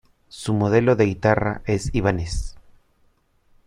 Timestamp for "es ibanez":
1.67-2.55